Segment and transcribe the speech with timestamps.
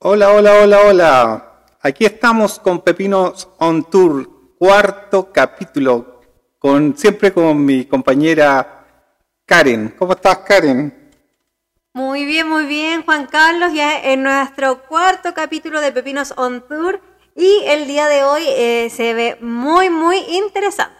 [0.00, 1.52] Hola, hola, hola, hola.
[1.82, 6.22] Aquí estamos con Pepinos on Tour, cuarto capítulo,
[6.58, 8.86] con siempre con mi compañera
[9.44, 9.94] Karen.
[9.98, 11.10] ¿Cómo estás, Karen?
[11.92, 17.00] Muy bien, muy bien, Juan Carlos, ya en nuestro cuarto capítulo de Pepinos on Tour
[17.34, 20.97] y el día de hoy eh, se ve muy, muy interesante.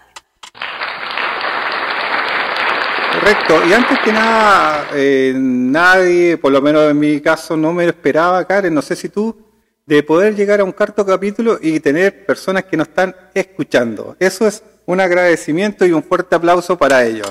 [3.29, 7.85] Correcto, y antes que nada, eh, nadie, por lo menos en mi caso, no me
[7.85, 9.37] lo esperaba, Karen, no sé si tú,
[9.85, 14.17] de poder llegar a un cuarto capítulo y tener personas que nos están escuchando.
[14.19, 17.31] Eso es un agradecimiento y un fuerte aplauso para ellos.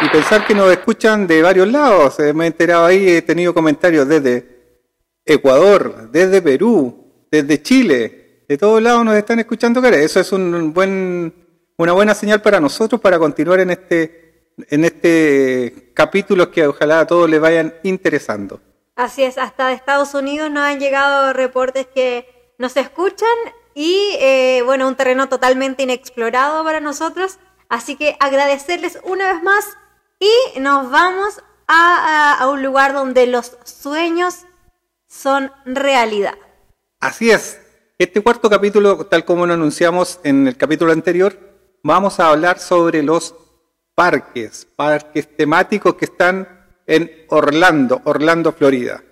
[0.00, 3.52] Y pensar que nos escuchan de varios lados, eh, me he enterado ahí, he tenido
[3.52, 4.78] comentarios desde
[5.26, 10.00] Ecuador, desde Perú, desde Chile, de todos lados nos están escuchando, Karen.
[10.00, 11.41] Eso es un buen
[11.82, 17.06] una buena señal para nosotros para continuar en este, en este capítulo que ojalá a
[17.06, 18.60] todos les vayan interesando.
[18.94, 23.28] Así es, hasta de Estados Unidos nos han llegado reportes que nos escuchan
[23.74, 27.38] y eh, bueno, un terreno totalmente inexplorado para nosotros.
[27.68, 29.64] Así que agradecerles una vez más
[30.20, 34.44] y nos vamos a, a un lugar donde los sueños
[35.08, 36.34] son realidad.
[37.00, 37.58] Así es.
[37.98, 41.51] Este cuarto capítulo, tal como lo anunciamos en el capítulo anterior,
[41.82, 43.34] vamos a hablar sobre los
[43.94, 46.48] parques, parques temáticos que están
[46.86, 49.02] en Orlando, Orlando, Florida.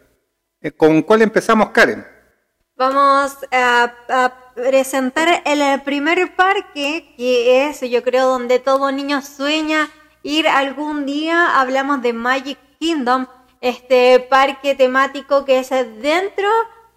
[0.61, 2.07] Eh, ¿Con cuál empezamos, Karen?
[2.77, 9.89] Vamos a, presentar el primer parque, que es, yo creo, donde todo niño sueña
[10.23, 11.61] ir algún día.
[11.61, 13.27] Hablamos de Magic Kingdom,
[13.61, 16.49] este parque temático que es dentro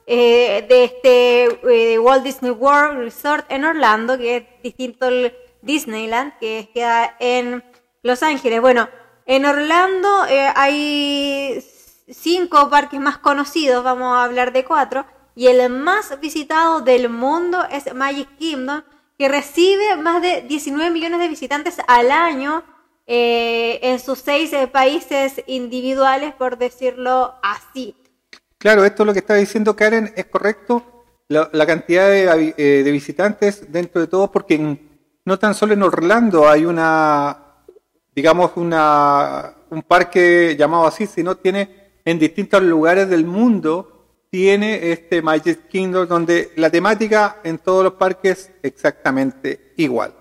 [0.07, 6.37] eh, de este eh, Walt Disney World Resort en Orlando, que es distinto el Disneyland,
[6.39, 7.63] que queda en
[8.03, 8.61] Los Ángeles.
[8.61, 8.89] Bueno,
[9.25, 11.63] en Orlando eh, hay
[12.09, 15.05] cinco parques más conocidos, vamos a hablar de cuatro,
[15.35, 18.83] y el más visitado del mundo es Magic Kingdom,
[19.17, 22.63] que recibe más de 19 millones de visitantes al año
[23.07, 27.95] eh, en sus seis eh, países individuales, por decirlo así.
[28.57, 30.89] Claro, esto es lo que está diciendo Karen es correcto.
[31.29, 34.92] La, cantidad de, de, visitantes dentro de todo, porque en,
[35.25, 37.37] no tan solo en Orlando hay una,
[38.13, 43.89] digamos, una, un parque llamado así, sino tiene en distintos lugares del mundo,
[44.29, 50.13] tiene este Magic Kingdom donde la temática en todos los parques es exactamente igual.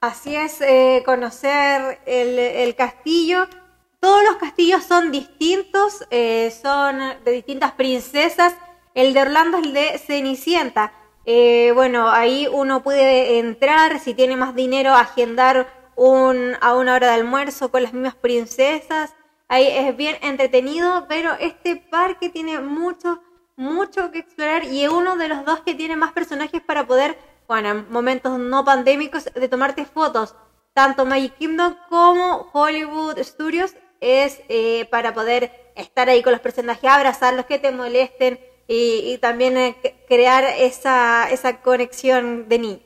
[0.00, 3.46] Así es, eh, conocer el, el, castillo.
[3.98, 8.54] Todos los castillos son distintos, eh, son de distintas princesas.
[8.94, 10.92] El de Orlando es el de Cenicienta.
[11.24, 15.66] Eh, bueno, ahí uno puede entrar, si tiene más dinero, agendar
[15.96, 19.14] un, a una hora de almuerzo con las mismas princesas.
[19.48, 23.20] Ahí es bien entretenido, pero este parque tiene mucho,
[23.56, 27.18] mucho que explorar y es uno de los dos que tiene más personajes para poder,
[27.48, 30.34] bueno, en momentos no pandémicos, de tomarte fotos.
[30.72, 36.88] Tanto Magic Kingdom como Hollywood Studios es eh, para poder estar ahí con los personajes,
[36.88, 38.40] abrazarlos, que te molesten,
[38.72, 39.76] y, también eh,
[40.06, 42.78] crear esa, esa conexión de niño.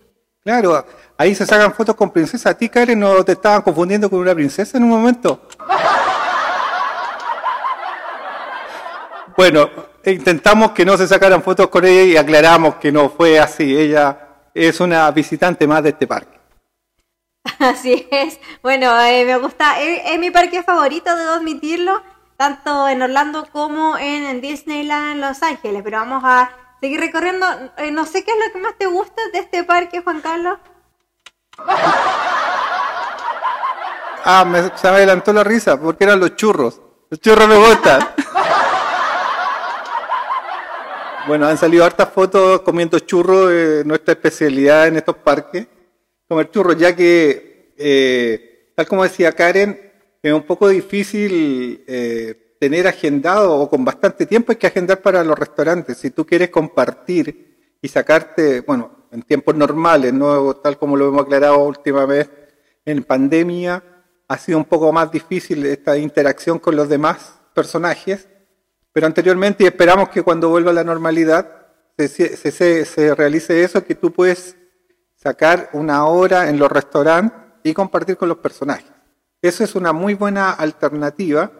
[0.42, 0.86] Claro,
[1.18, 2.52] ahí se sacan fotos con princesas.
[2.52, 5.46] ¿A ti, Karen, no te estaban confundiendo con una princesa en un momento?
[9.36, 9.68] bueno,
[10.06, 13.76] intentamos que no se sacaran fotos con ella y aclaramos que no fue así.
[13.76, 14.18] Ella
[14.54, 16.40] es una visitante más de este parque.
[17.58, 18.40] Así es.
[18.62, 19.82] Bueno, eh, me gusta.
[19.82, 22.02] es, mi parque favorito, debo admitirlo
[22.36, 25.82] tanto en Orlando como en Disneyland Los Ángeles.
[25.84, 26.50] Pero vamos a
[26.80, 27.46] seguir recorriendo.
[27.78, 30.58] Eh, no sé qué es lo que más te gusta de este parque, Juan Carlos.
[34.26, 36.80] Ah, me, se me adelantó la risa porque eran los churros.
[37.10, 38.00] Los churros me gustan.
[41.26, 45.66] bueno, han salido hartas fotos comiendo churros, eh, nuestra especialidad en estos parques.
[46.26, 49.92] Comer churros, ya que, eh, tal como decía Karen,
[50.28, 55.22] es un poco difícil eh, tener agendado o con bastante tiempo hay que agendar para
[55.22, 55.98] los restaurantes.
[55.98, 61.24] Si tú quieres compartir y sacarte, bueno, en tiempos normales, no tal como lo hemos
[61.24, 62.30] aclarado última vez,
[62.86, 63.84] en pandemia
[64.26, 68.26] ha sido un poco más difícil esta interacción con los demás personajes,
[68.94, 71.66] pero anteriormente y esperamos que cuando vuelva a la normalidad
[71.98, 74.56] se, se, se realice eso, que tú puedes
[75.16, 78.93] sacar una hora en los restaurantes y compartir con los personajes.
[79.44, 81.52] Eso es una muy buena alternativa,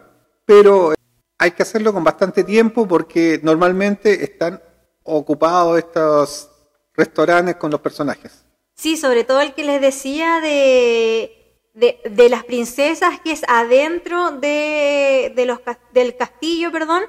[0.43, 0.95] pero
[1.37, 4.59] hay que hacerlo con bastante tiempo porque normalmente están
[5.03, 6.49] ocupados estos
[6.95, 8.43] restaurantes con los personajes.
[8.73, 15.31] Sí, sobre todo el que les decía de, de, las princesas, que es adentro de,
[15.35, 15.59] de los,
[15.93, 17.03] del castillo, perdón,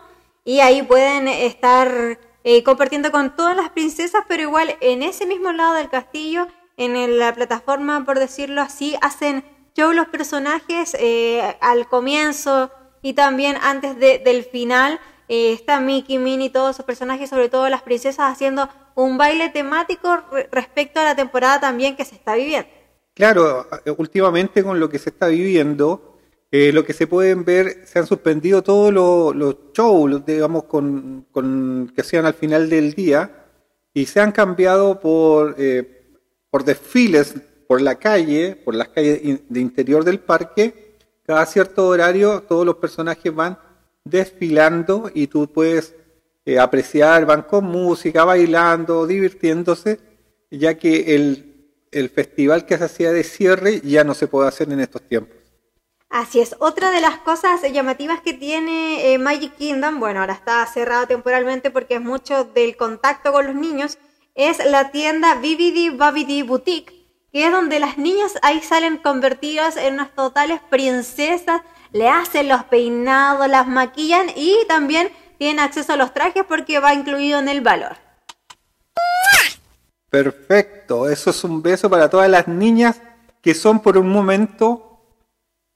[0.45, 5.53] y ahí pueden estar eh, compartiendo con todas las princesas, pero igual en ese mismo
[5.53, 11.89] lado del castillo, en la plataforma, por decirlo así, hacen show los personajes eh, al
[11.89, 12.71] comienzo
[13.03, 14.99] y también antes del final.
[15.29, 20.23] Eh, está Mickey, Minnie, todos sus personajes, sobre todo las princesas, haciendo un baile temático
[20.51, 22.69] respecto a la temporada también que se está viviendo.
[23.15, 26.19] Claro, últimamente con lo que se está viviendo,
[26.51, 31.27] eh, lo que se pueden ver, se han suspendido todos los, shows, digamos, con,
[31.95, 33.47] que hacían al final del día
[33.93, 36.19] y se han cambiado por, eh,
[36.51, 37.35] por desfiles
[37.67, 40.97] por la calle, por las calles de interior del parque.
[41.25, 43.59] Cada cierto horario todos los personajes van
[44.05, 45.95] desfilando y tú puedes
[46.45, 49.99] eh, apreciar, van con música, bailando, divirtiéndose,
[50.51, 51.57] ya que el,
[51.91, 55.37] el festival que se hacía de cierre ya no se puede hacer en estos tiempos.
[56.09, 60.65] Así es, otra de las cosas llamativas que tiene eh, Magic Kingdom, bueno, ahora está
[60.67, 63.99] cerrada temporalmente porque es mucho del contacto con los niños,
[64.37, 66.96] es la tienda Vividi Babidi Boutique,
[67.37, 71.61] que es donde las niñas ahí salen convertidas en unas totales princesas,
[71.93, 76.95] le hacen los peinados, las maquillan y también tienen acceso a los trajes porque va
[76.95, 77.99] incluido en el valor.
[80.09, 83.03] Perfecto, eso es un beso para todas las niñas
[83.43, 85.03] que son por un momento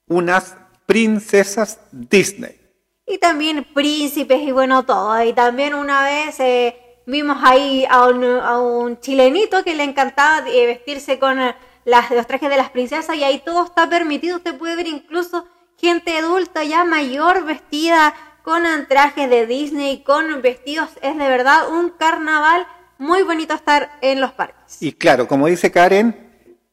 [0.08, 0.56] unas
[0.86, 2.58] princesas Disney.
[3.06, 5.22] Y también príncipes y bueno, todo.
[5.22, 11.18] Y también una vez eh, vimos ahí a un, chilenito que le encantaba eh, vestirse
[11.18, 11.54] con eh,
[11.84, 14.36] las, los trajes de las princesas y ahí todo está permitido.
[14.36, 15.46] Usted puede ver incluso
[15.76, 20.90] gente adulta ya mayor vestida con trajes de Disney, con vestidos.
[21.02, 22.66] Es de verdad un carnaval
[22.98, 24.82] muy bonito estar en los parques.
[24.82, 26.30] Y claro, como dice Karen,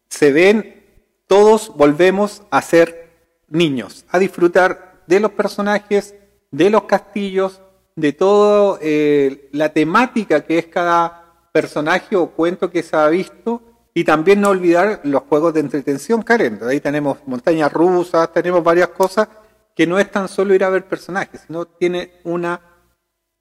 [0.10, 0.84] se ven,
[1.28, 3.12] todos volvemos a ser
[3.48, 6.16] niños, a disfrutar de los personajes,
[6.52, 7.62] de los castillos,
[7.98, 13.90] de toda eh, la temática que es cada personaje o cuento que se ha visto
[13.94, 16.60] y también no olvidar los juegos de entretención, Karen.
[16.62, 19.28] Ahí tenemos montañas rusas, tenemos varias cosas
[19.76, 22.62] que no es tan solo ir a ver personajes, sino tiene una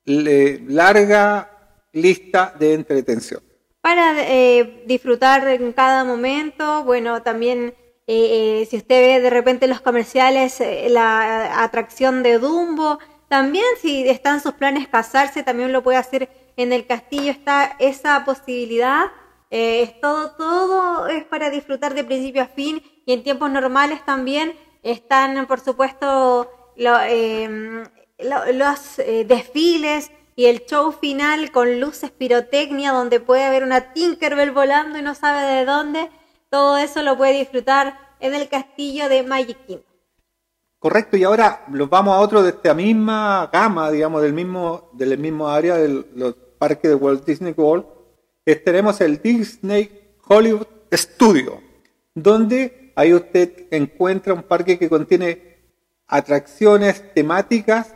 [0.05, 1.51] larga
[1.93, 3.43] lista de entretención.
[3.83, 7.75] Para eh, disfrutar en cada momento, bueno, también
[8.09, 13.65] eh, eh, si usted ve de repente los comerciales, eh, la atracción de Dumbo, también
[13.81, 19.07] si están sus planes casarse, también lo puede hacer en el castillo, está esa posibilidad.
[19.51, 24.55] es todo, todo es para disfrutar de principio a fin y en tiempos normales también
[24.83, 27.85] están, por supuesto, em,
[28.19, 28.97] los
[29.27, 35.03] desfiles y el show final con luces pirotecnia donde puede haber una Tinkerbell volando y
[35.03, 36.11] no sabe de dónde.
[36.51, 39.96] Todo eso lo puede disfrutar en el castillo de Magic Kingdom.
[40.79, 45.19] Correcto, y ahora los vamos a otro de esta misma gama, digamos, del mismo, del
[45.19, 47.85] mismo área de los parques de Walt Disney World.
[48.65, 51.61] tenemos el Disney Hollywood Studio,
[52.15, 55.57] donde ahí usted encuentra un parque que contiene
[56.07, 57.95] atracciones temáticas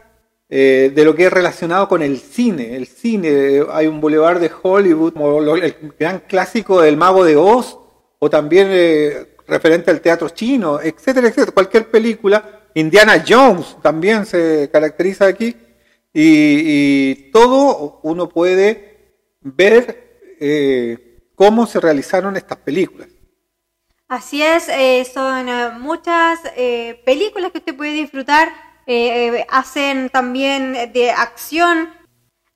[0.49, 2.75] eh, de lo que es relacionado con el cine.
[2.75, 7.79] El cine, hay un boulevard de Hollywood, como el gran clásico del Mago de Oz,
[8.19, 11.53] o también eh, referente al teatro chino, etcétera, etcétera.
[11.53, 15.57] Cualquier película, Indiana Jones también se caracteriza aquí,
[16.13, 23.09] y, todo uno puede ver eh, cómo se realizaron estas películas.
[24.09, 26.41] Así es, eh, son muchas
[27.05, 28.49] películas que usted puede disfrutar,
[29.49, 31.91] hacen también de acción,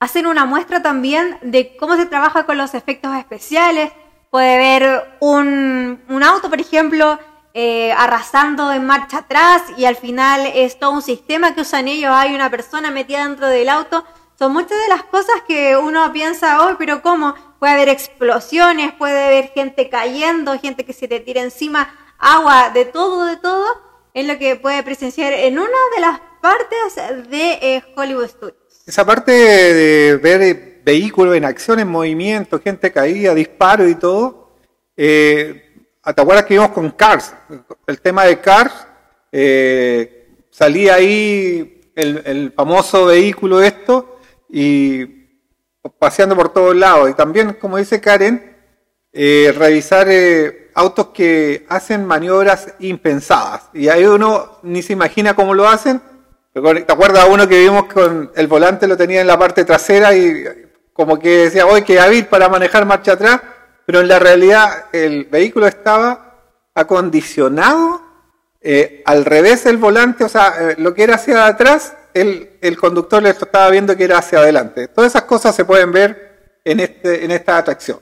[0.00, 3.92] hacen una muestra también de cómo se trabaja con los efectos especiales,
[4.35, 7.21] puede ver un, auto, por ejemplo,
[7.56, 12.11] eh, arrasando en marcha atrás y al final es todo un sistema que usan ellos,
[12.12, 14.04] hay una persona metida dentro del auto.
[14.37, 17.37] Son muchas de las cosas que uno piensa, oh, pero ¿cómo?
[17.61, 22.87] Puede haber explosiones, puede haber gente cayendo, gente que se te tira encima, agua, de
[22.87, 23.64] todo, de todo.
[24.12, 28.82] Es lo que puede presenciar en una de las partes de eh, Hollywood Studios.
[28.84, 34.58] Esa parte de ver vehículos en acción, en movimiento, gente caída, disparo y todo.
[34.96, 35.63] Eh,
[36.04, 37.34] ¿Te acuerdas que vimos con Cars?
[37.87, 38.87] El tema de Cars,
[39.32, 44.18] eh, salía ahí el, famoso vehículo esto
[44.50, 45.06] y
[45.99, 47.08] paseando por todos lados.
[47.08, 48.54] Y también, como dice Karen,
[49.14, 53.70] eh, revisar eh, autos que hacen maniobras impensadas.
[53.73, 56.02] Y ahí uno ni se imagina cómo lo hacen.
[56.52, 60.44] ¿Te acuerdas uno que vimos con el volante lo tenía en la parte trasera y
[60.92, 63.40] como que decía, hoy que hábil para manejar marcha atrás,
[63.87, 66.43] pero en la realidad el vehículo estaba
[66.75, 68.03] acondicionado
[68.61, 72.76] eh, al revés del volante, o sea, eh, lo que era hacia atrás, el, el
[72.79, 74.88] conductor le estaba viendo que era hacia adelante.
[74.88, 78.00] Todas esas cosas se pueden ver en, este, en esta atracción.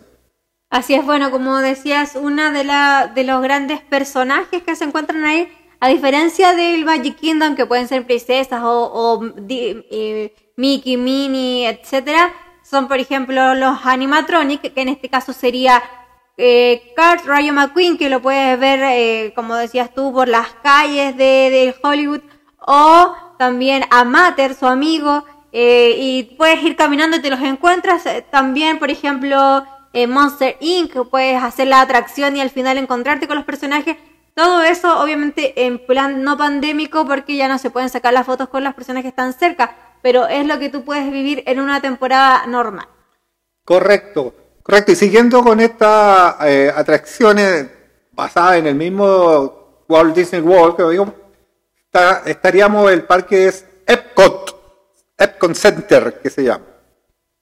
[0.70, 5.24] Así es, bueno, como decías, una de, la, de los grandes personajes que se encuentran
[5.24, 11.68] ahí, a diferencia del Magic Kingdom, que pueden ser princesas o, o eh, Mickey, Minnie,
[11.68, 12.32] etcétera,
[12.72, 15.82] son por ejemplo los animatronic, que en este caso sería
[16.38, 16.94] eh,
[17.26, 21.74] Rayo McQueen, que lo puedes ver, eh, como decías tú, por las calles de, de
[21.82, 22.22] Hollywood,
[22.66, 28.06] o también a Mater, su amigo, eh, y puedes ir caminando y te los encuentras.
[28.06, 33.28] Eh, también, por ejemplo, eh, Monster Inc., puedes hacer la atracción y al final encontrarte
[33.28, 33.98] con los personajes.
[34.34, 38.48] Todo eso, obviamente, en plan no pandémico, porque ya no se pueden sacar las fotos
[38.48, 41.80] con las personas que están cerca, pero es lo que tú puedes vivir en una
[41.80, 42.86] temporada normal.
[43.64, 44.92] Correcto, correcto.
[44.92, 47.68] Y siguiendo con estas eh, atracciones
[48.12, 51.14] basadas en el mismo Walt Disney World, que digo,
[51.86, 56.66] está, estaríamos el parque es Epcot, Epcot Center, que se llama.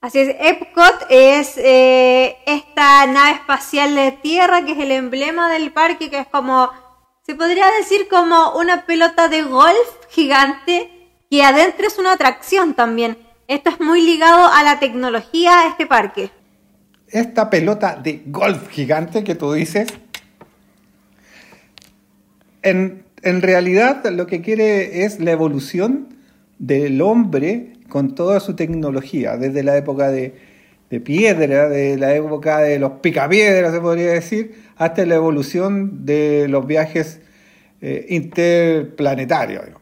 [0.01, 5.71] Así es, Epcot es eh, esta nave espacial de tierra que es el emblema del
[5.71, 6.71] parque, que es como,
[7.23, 11.00] se podría decir como una pelota de golf gigante,
[11.31, 13.17] que adentro es una atracción también.
[13.47, 16.29] Esto es muy ligado a la tecnología de este parque.
[17.07, 19.87] Esta pelota de golf gigante que tú dices,
[22.61, 26.09] en, en realidad lo que quiere es la evolución
[26.59, 30.35] del hombre con toda su tecnología, desde la época de,
[30.89, 36.47] de piedra, de la época de los picapiedras, se podría decir, hasta la evolución de
[36.49, 37.21] los viajes
[37.79, 39.80] eh, interplanetarios.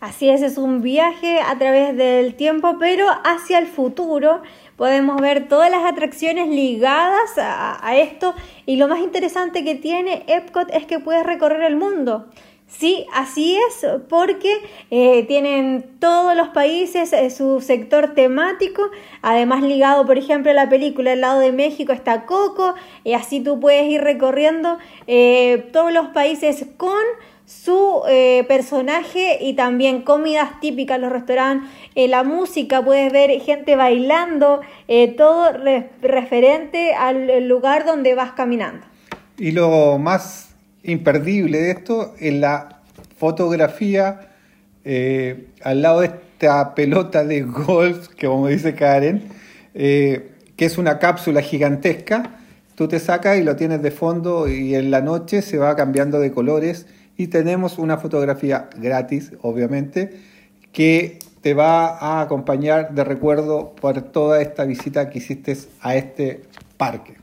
[0.00, 4.42] Así es, es un viaje a través del tiempo, pero hacia el futuro.
[4.76, 8.32] Podemos ver todas las atracciones ligadas a, esto
[8.64, 12.26] y lo más interesante que tiene Epcot es que puedes recorrer el mundo.
[12.68, 18.90] Sí, así es, porque eh, tienen todos los países eh, su sector temático,
[19.22, 22.74] además ligado, por ejemplo, a la película El lado de México está Coco,
[23.04, 24.76] y así tú puedes ir recorriendo
[25.06, 27.02] eh, todos los países con
[27.48, 33.74] su eh, personaje y también comidas típicas, los restaurantes, eh, la música, puedes ver gente
[33.74, 38.84] bailando, eh, todo re referente al lugar donde vas caminando.
[39.38, 40.50] Y lo más
[40.82, 42.82] imperdible de esto es la
[43.16, 44.20] fotografía
[45.64, 49.22] al lado de esta pelota de golf, que como dice Karen,
[49.74, 50.24] que
[50.58, 52.38] es una cápsula gigantesca.
[52.74, 56.20] Tú te sacas y lo tienes de fondo y en la noche se va cambiando
[56.20, 56.86] de colores
[57.18, 60.18] y tenemos una fotografía gratis, obviamente,
[60.72, 66.42] que te va a acompañar de recuerdo por toda esta visita que hiciste a este
[66.76, 67.16] parque.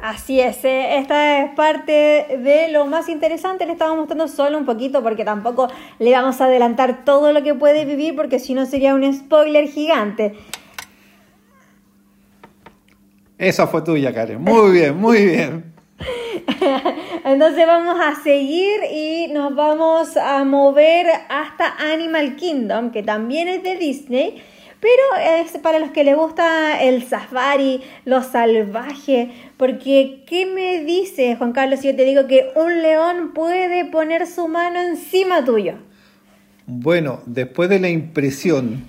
[0.00, 4.64] Así es, eh, esta es parte de lo más interesante, le estamos mostrando solo un
[4.64, 8.64] poquito porque tampoco le vamos a adelantar todo lo que puede vivir porque si no
[8.64, 10.34] sería un spoiler gigante.
[13.38, 14.40] Esa fue tuya, Karen.
[14.40, 15.73] Muy bien, muy bien.
[17.24, 23.62] Entonces vamos a seguir y nos vamos a mover hasta Animal Kingdom, que también es
[23.62, 24.42] de Disney.
[24.80, 31.36] Pero es para los que les gusta el safari, lo salvaje, porque ¿qué me dice
[31.36, 35.76] Juan Carlos si yo te digo que un león puede poner su mano encima tuyo?
[36.66, 38.86] Bueno, después de la impresión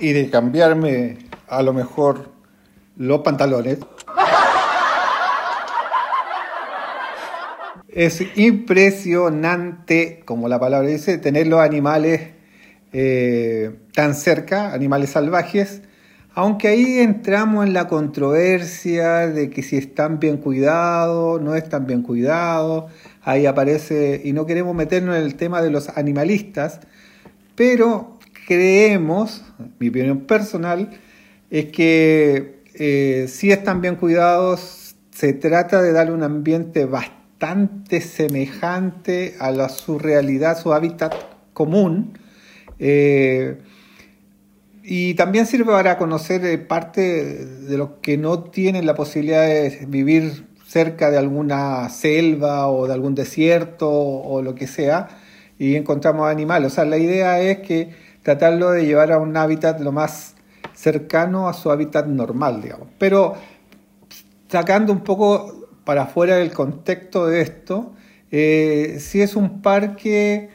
[0.00, 1.16] y de cambiarme
[1.48, 2.30] a lo mejor
[2.96, 3.78] los pantalones,
[7.92, 12.20] es impresionante, como la palabra dice, tener los animales
[12.92, 15.82] eh, tan cerca, animales salvajes,
[16.34, 22.02] aunque ahí entramos en la controversia de que si están bien cuidados, no están bien
[22.02, 22.90] cuidados,
[23.22, 26.80] ahí aparece, y no queremos meternos en el tema de los animalistas,
[27.56, 29.44] pero creemos,
[29.78, 30.90] mi opinión personal,
[31.50, 37.19] es que eh, si están bien cuidados, se trata de darle un ambiente bastante
[38.00, 41.14] semejante a la, su realidad, su hábitat
[41.52, 42.18] común,
[42.78, 43.58] eh,
[44.82, 49.86] y también sirve para conocer eh, parte de los que no tienen la posibilidad de
[49.86, 55.08] vivir cerca de alguna selva o de algún desierto o lo que sea
[55.58, 56.72] y encontramos animales.
[56.72, 57.90] O sea, la idea es que
[58.22, 60.34] tratarlo de llevar a un hábitat lo más
[60.72, 62.88] cercano a su hábitat normal, digamos.
[62.98, 63.34] Pero
[64.48, 65.59] sacando un poco
[65.90, 67.94] para afuera del contexto de esto,
[68.30, 70.48] eh, si es un parque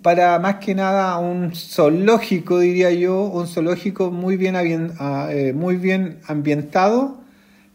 [0.00, 6.18] para más que nada un zoológico, diría yo, un zoológico muy bien, eh, muy bien
[6.26, 7.18] ambientado,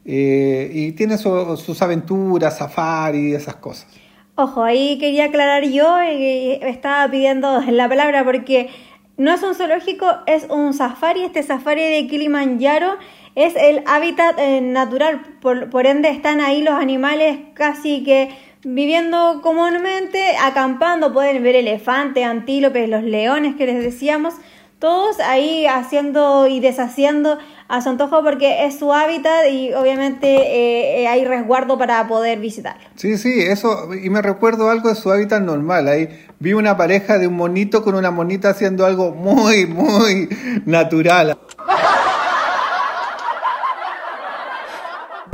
[0.03, 3.86] eh, y tiene sus aventuras, safari, esas cosas.
[4.34, 8.72] Ojo, ahí quería aclarar yo, eh, estaba pidiendo la palabra porque
[9.15, 11.22] no es un zoológico, es un safari.
[11.25, 12.93] Este safari de Kilimanjaro
[13.36, 18.29] es el hábitat eh, natural, por, ende están ahí los animales casi que
[18.63, 24.33] viviendo comúnmente, acampando, pueden ver elefantes, antílopes, los leones que les decíamos,
[24.79, 31.01] todos ahí haciendo y deshaciendo a su antojo porque es su hábitat y obviamente eh,
[31.01, 32.81] eh, hay resguardo para poder visitarlo.
[32.95, 35.88] Sí, sí, eso, y me recuerdo algo de su hábitat normal.
[35.88, 36.09] Ahí
[36.39, 40.29] vi una pareja de un monito con una monita haciendo algo muy, muy
[40.65, 41.38] natural.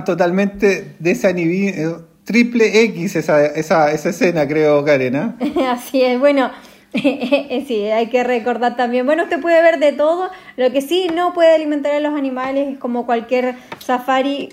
[0.04, 5.16] Totalmente desinhibido, eh, triple X esa, esa, esa escena, creo, Karen.
[5.70, 6.52] Así es, bueno.
[7.68, 9.06] sí, hay que recordar también.
[9.06, 10.30] Bueno, usted puede ver de todo.
[10.56, 14.50] Lo que sí no puede alimentar a los animales como cualquier safari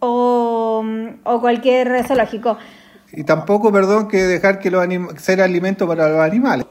[0.00, 0.84] o,
[1.40, 2.58] cualquier zoológico.
[3.12, 4.84] Y tampoco, perdón, que dejar que los
[5.16, 6.66] ser alimento para los animales.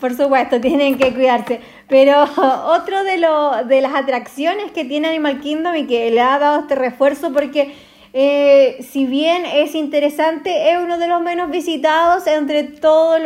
[0.00, 1.60] Por supuesto, tienen que cuidarse.
[1.92, 2.24] Pero
[2.68, 6.60] otro de, lo, de las atracciones que tiene Animal Kingdom y que le ha dado
[6.60, 7.74] este refuerzo porque
[8.14, 13.20] eh, si bien es interesante, es uno de los menos visitados entre todos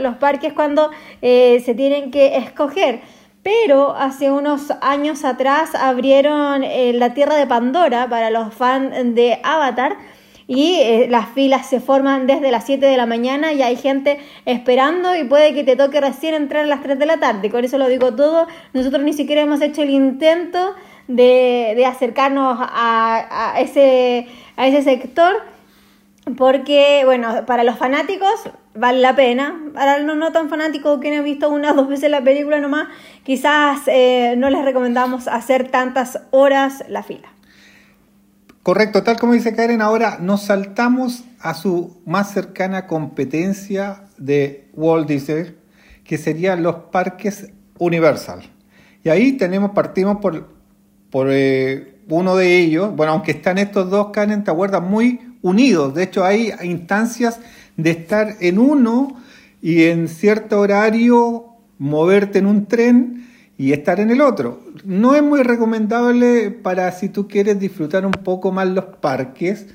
[0.00, 3.00] los parques cuando eh, se tienen que escoger.
[3.42, 9.38] Pero hace unos años atrás abrieron eh, la Tierra de Pandora para los fans de
[9.42, 9.98] Avatar
[10.48, 15.14] y las filas se forman desde las 7 de la mañana y hay gente esperando
[15.14, 17.50] y puede que te toque recién entrar a las 3 de la tarde.
[17.50, 18.46] Con eso lo digo todo.
[18.72, 20.74] Nosotros ni siquiera hemos hecho el intento
[21.06, 24.26] de, acercarnos a, ese,
[24.56, 25.36] a ese sector
[26.36, 31.24] porque, bueno, para los fanáticos vale la pena, para los no tan fanáticos que han
[31.24, 32.88] visto una o dos veces la película nomás,
[33.22, 37.28] quizás eh, no les recomendamos hacer tantas horas la fila.
[38.62, 45.08] Correcto, tal como dice Karen, ahora nos saltamos a su más cercana competencia de Walt
[45.08, 45.56] Disney,
[46.04, 48.42] que serían los parques Universal.
[49.04, 50.58] Y ahí tenemos, partimos por
[51.10, 55.94] por eh, uno de ellos, bueno, aunque están estos dos, Karen, te acuerdas, muy unidos.
[55.94, 57.40] De hecho, hay instancias
[57.76, 59.16] de estar en uno
[59.62, 61.46] y en cierto horario
[61.78, 63.27] moverte en un tren
[63.58, 64.60] y estar en el otro.
[64.84, 69.66] No es muy recomendable para si tú quieres disfrutar un poco más los parques.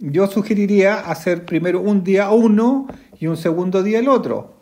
[0.00, 4.60] Yo sugeriría hacer primero un día uno y un segundo día el otro.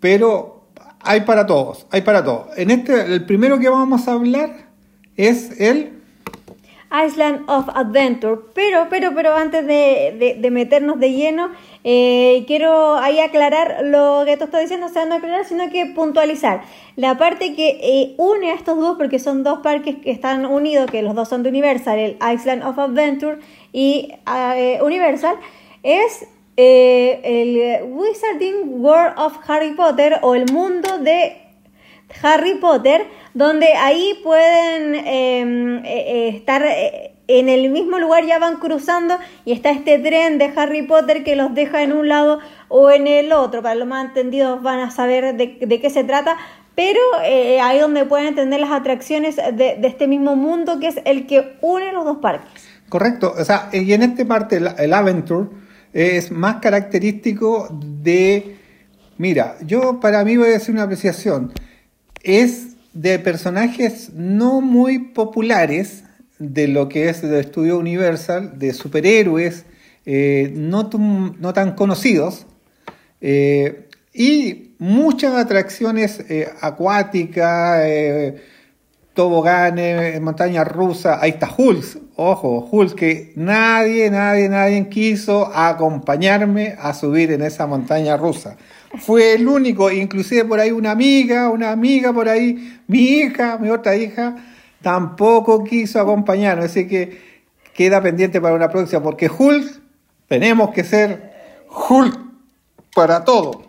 [0.00, 2.48] Pero hay para todos, hay para todos.
[2.56, 4.70] En este, el primero que vamos a hablar
[5.16, 5.97] es el
[6.90, 8.38] Island of Adventure.
[8.54, 11.50] Pero, pero, pero antes de, meternos de lleno,
[11.84, 15.86] eh, quiero ahí aclarar lo que tú estás diciendo, o sea, no aclarar, sino que
[15.86, 16.62] puntualizar.
[16.96, 20.90] La parte que eh, une a estos dos, porque son dos parques que están unidos,
[20.90, 23.38] que los dos son de Universal, el Island of Adventure
[23.72, 24.14] y
[24.56, 25.36] eh, Universal,
[25.82, 31.47] es el Wizarding World of Harry Potter o el mundo de
[32.22, 38.38] Harry Potter, donde ahí pueden em, eh, eh, estar eh, en el mismo lugar, ya
[38.38, 42.40] van cruzando y está este tren de Harry Potter que los deja en un lado
[42.68, 43.62] o en el otro.
[43.62, 46.36] Para los más entendidos van a saber de, qué se trata,
[46.74, 47.00] pero
[47.62, 51.92] ahí donde pueden entender las atracciones de, este mismo mundo que es el que une
[51.92, 52.66] los dos parques.
[52.88, 54.94] Correcto, o sea, y en este parte el, el
[55.92, 58.56] es más característico de,
[59.18, 61.52] mira, yo para mí voy a hacer una apreciación
[62.28, 66.04] es de personajes no muy populares
[66.38, 69.64] de lo que es el estudio Universal, de superhéroes
[70.04, 72.46] eh, no, tan conocidos,
[73.20, 77.82] eh, y muchas atracciones eh, acuáticas,
[79.14, 81.84] toboganes, montañas rusas, ahí está Hulk,
[82.16, 88.56] ojo, Hulk, que nadie, nadie, nadie quiso acompañarme a subir en esa montaña rusa.
[88.96, 93.68] Fue el único, inclusive por ahí una amiga, una amiga por ahí, mi hija, mi
[93.68, 94.36] otra hija,
[94.80, 96.66] tampoco quiso acompañarnos.
[96.66, 97.42] Así que
[97.74, 99.80] queda pendiente para una próxima, porque Hulk,
[100.26, 101.32] tenemos que ser
[101.68, 102.18] Hulk
[102.94, 103.68] para todo.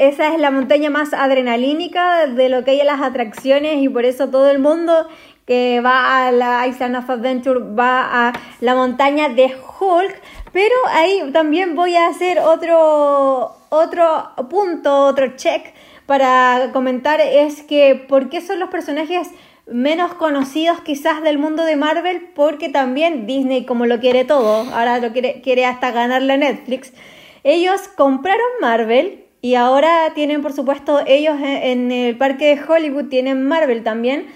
[0.00, 4.04] Esa es la montaña más adrenalínica de lo que hay en las atracciones y por
[4.04, 5.08] eso todo el mundo
[5.44, 9.46] que va a la Island of Adventure va a la montaña de
[9.80, 10.14] Hulk
[10.52, 15.74] pero ahí también voy a hacer otro, otro punto, otro check
[16.06, 19.28] para comentar es que por qué son los personajes
[19.66, 24.98] menos conocidos quizás del mundo de Marvel, porque también Disney, como lo quiere todo, ahora
[24.98, 26.92] lo quiere, quiere hasta ganarle a Netflix,
[27.44, 33.08] ellos compraron Marvel y Y ahora tienen, por supuesto, ellos en el parque de Hollywood,
[33.08, 34.26] tienen Marvel también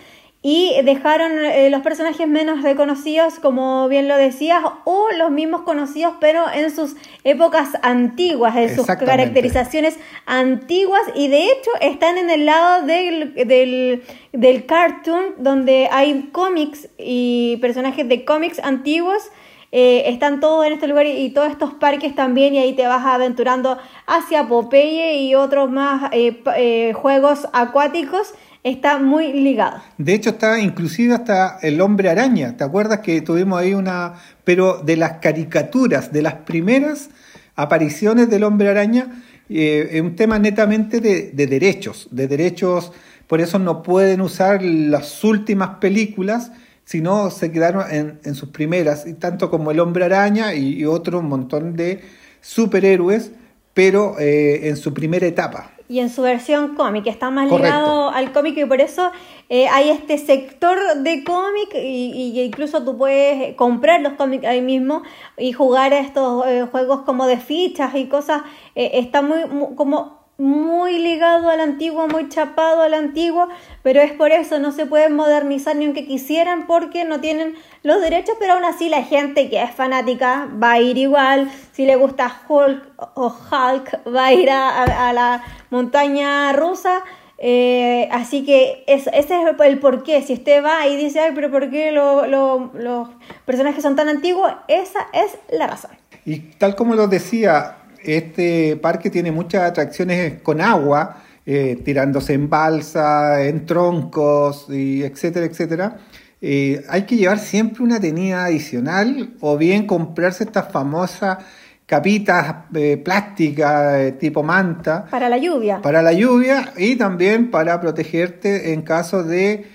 [0.44, 6.14] y dejaron eh, los personajes menos reconocidos, como bien lo decías, o los mismos conocidos,
[6.20, 12.44] pero en sus épocas antiguas, en sus caracterizaciones antiguas, y de hecho están en el
[12.46, 14.02] lado del, del,
[14.33, 19.31] del cartoon, donde hay cómics y personajes de cómics antiguos.
[19.74, 23.07] Eh, están todos en este lugar y, todos estos parques también y ahí te vas
[23.07, 29.83] aventurando hacia Popeye y otros más eh, juegos acuáticos está muy ligado.
[29.98, 32.57] De hecho, está inclusive hasta el hombre araña.
[32.57, 34.14] ¿Te acuerdas que tuvimos ahí una...
[34.44, 37.11] Pero de las caricaturas, de las primeras
[37.55, 42.92] apariciones del hombre araña, eh, es un tema netamente de, derechos, de derechos,
[43.27, 46.53] por eso no pueden usar las últimas películas,
[46.85, 47.85] sino se quedaron
[48.25, 52.01] en, sus primeras, tanto como el hombre araña y, otro montón de
[52.40, 53.33] superhéroes,
[53.75, 58.33] pero eh, en su primera etapa y en su versión cómic, está más ligado al
[58.33, 59.11] cómic y por eso
[59.49, 65.03] eh, hay este sector de cómic y, incluso tú puedes comprar los cómics ahí mismo
[65.37, 68.42] y jugar a estos eh, juegos como de fichas y cosas.
[68.75, 73.49] Eh, está muy, muy, como muy ligado al antiguo, muy chapado al antiguo,
[73.83, 78.01] pero es por eso no se pueden modernizar ni aunque quisieran porque no tienen los
[78.01, 81.97] derechos, pero aún así la gente que es fanática va a ir igual, si le
[81.97, 82.83] gusta Hulk
[83.14, 87.03] o Hulk va a ir a, la montaña rusa.
[87.45, 90.23] Eh, así que ese es el porqué.
[90.23, 93.09] Si usted va y dice, ay, pero ¿por qué los
[93.45, 94.53] personajes son tan antiguos?
[94.68, 95.90] Esa es la razón.
[96.25, 102.49] Y tal como lo decía, este parque tiene muchas atracciones con agua, eh, tirándose en
[102.49, 105.97] balsa, en troncos, y etcétera, etcétera.
[106.41, 111.38] Eh, hay que llevar siempre una tenida adicional o bien comprarse estas famosas
[111.85, 115.07] capitas eh, plásticas tipo manta.
[115.11, 115.81] Para la lluvia.
[115.83, 119.67] Para la lluvia y también para protegerte en caso de...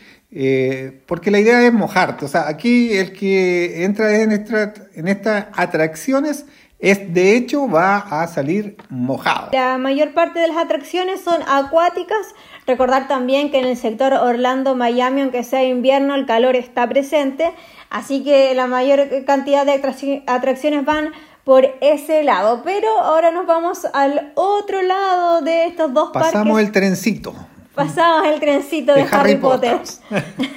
[1.06, 2.26] porque la idea es mojarte.
[2.26, 6.46] O sea, aquí el que entra en, en estas atracciones
[6.80, 9.50] es, de hecho va a salir mojado.
[9.52, 12.36] La mayor parte de las atracciones son acuáticas.
[12.68, 17.52] Recordar también que en el sector Orlando-Miami, aunque sea invierno, el calor está presente.
[17.90, 19.82] Así que la mayor cantidad de
[20.28, 21.14] atracciones van
[21.44, 22.62] por ese lado.
[22.64, 26.34] Pero ahora nos vamos al otro lado de estos dos Pasamos parques.
[26.34, 27.34] Pasamos el trencito.
[27.78, 29.80] Pasamos el trencito de, Harry, Potter.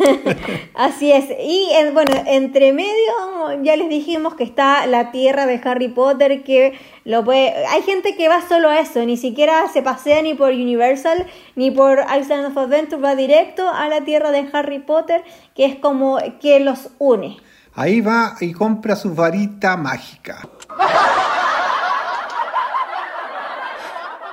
[0.74, 1.26] Así es.
[1.38, 6.80] Y bueno, entre medio ya les dijimos que está la tierra de Harry Potter, que
[7.04, 7.66] lo puede...
[7.66, 11.70] Hay gente que va solo a eso, ni siquiera se pasea ni por Universal, ni
[11.70, 15.22] por Island of Adventure, va directo a la tierra de Harry Potter,
[15.54, 17.36] que es como que los une.
[17.74, 20.48] Ahí va y compra su varita mágica.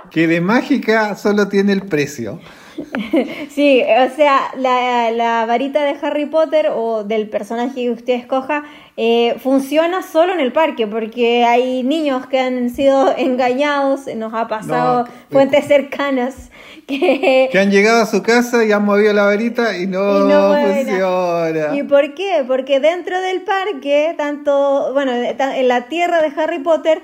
[0.09, 2.39] que de mágica solo tiene el precio.
[3.49, 8.63] sí, o sea, la, varita de Harry Potter o del personaje que usted escoja
[8.95, 14.47] eh, funciona solo en el parque porque hay niños que han sido engañados, nos ha
[14.47, 16.49] pasado fuentes cercanas
[16.87, 17.49] que...
[17.53, 21.75] han llegado a su casa y han movido la varita y no, funciona.
[21.75, 22.43] ¿Y por qué?
[22.47, 27.01] Porque dentro del parque, tanto, bueno, en la tierra de Harry Potter,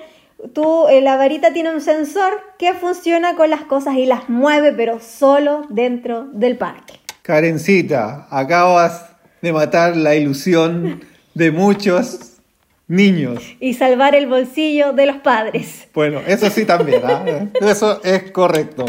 [0.54, 4.74] tú, eh, la varita tiene un sensor que funciona con las cosas y las mueve,
[4.74, 7.00] pero solo dentro del parque.
[7.22, 9.06] Karencita, acabas
[9.42, 11.04] de matar la ilusión
[11.34, 12.34] de muchos
[12.88, 13.42] niños.
[13.60, 15.88] Y salvar el bolsillo de los padres.
[15.94, 17.24] Bueno, eso sí también, ¿ah?
[17.62, 18.86] eso es correcto.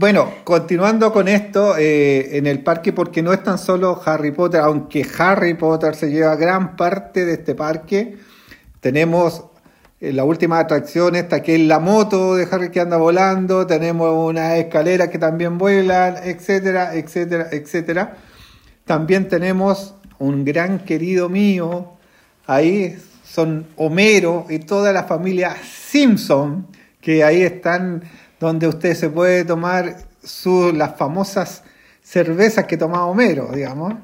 [0.00, 4.60] Bueno, continuando con esto, eh, en el parque, porque no es tan solo Harry Potter,
[4.60, 8.16] aunque Harry Potter se lleva gran parte de este parque,
[8.78, 9.46] tenemos
[10.00, 14.14] eh, la última atracción esta que es la moto de Harry que anda volando, tenemos
[14.16, 18.18] una escalera que también vuelan, etcétera, etcétera, etcétera.
[18.84, 21.94] También tenemos un gran querido mío,
[22.46, 26.68] ahí son Homero y toda la familia Simpson,
[27.00, 28.04] que ahí están
[28.40, 31.62] donde usted se puede tomar su, las famosas
[32.02, 33.94] cervezas que tomaba Homero, digamos.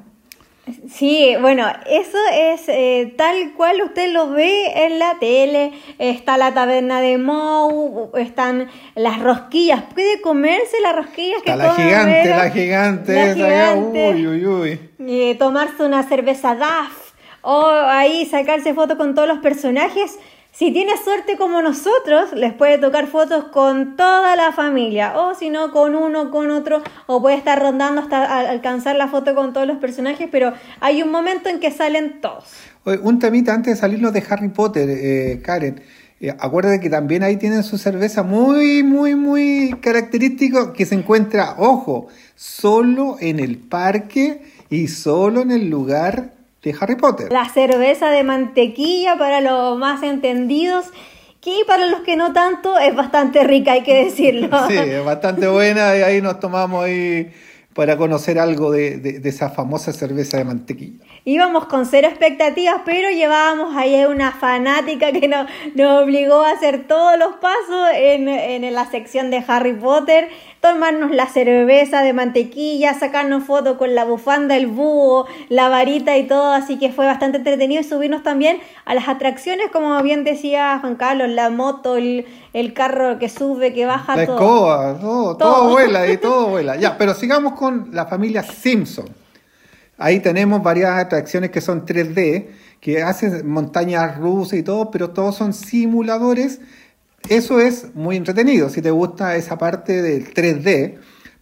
[0.91, 5.73] Sí, bueno, eso es eh, tal cual usted lo ve en la tele.
[5.99, 9.83] Está la taberna de Moe, están las rosquillas.
[9.93, 14.13] Puede comerse las rosquillas que la gigante, la gigante, la gigante.
[14.15, 14.79] Uy, uy, uy.
[14.99, 20.17] Eh, tomarse una cerveza DAF o ahí sacarse fotos con todos los personajes.
[20.57, 25.49] Si tiene suerte como nosotros, les puede tocar fotos con toda la familia, o si
[25.49, 29.67] no, con uno, con otro, o puede estar rondando hasta alcanzar la foto con todos
[29.67, 32.45] los personajes, pero hay un momento en que salen todos.
[32.85, 35.81] un temita antes de salirnos de Harry Potter, eh, Karen.
[36.21, 41.55] Eh, acuérdate que también ahí tienen su cerveza muy, muy, muy característico que se encuentra,
[41.57, 46.31] ojo, solo en el parque y solo en el lugar
[46.65, 47.31] de Harry Potter.
[47.31, 50.87] La cerveza de mantequilla para los más entendidos
[51.39, 54.49] que para los que no tanto es bastante rica, hay que decirlo.
[54.67, 57.31] Sí, es bastante buena y ahí nos tomamos ahí
[57.75, 61.03] para conocer algo de, esa famosa cerveza de mantequilla.
[61.25, 66.87] Íbamos con cero expectativas, pero llevábamos ahí una fanática que nos, nos obligó a hacer
[66.87, 70.29] todos los pasos en, en la sección de Harry Potter
[70.65, 76.25] tomarnos la cerveza de mantequilla, sacarnos fotos con la bufanda, el búho, la varita y
[76.25, 80.79] todo, así que fue bastante entretenido y subirnos también a las atracciones, como bien decía
[80.81, 82.25] Juan Carlos, la moto, el,
[82.73, 84.35] carro que sube, que baja, la todo.
[84.37, 86.75] escoba, todo, todo, vuela y todo vuela.
[86.77, 89.07] Ya, pero sigamos con la familia Simpson.
[89.97, 92.47] Ahí tenemos varias atracciones que son 3D,
[92.81, 96.59] que hacen montañas rusas y todo, pero todos son simuladores
[97.29, 100.97] eso es muy entretenido, si te gusta esa parte del 3D.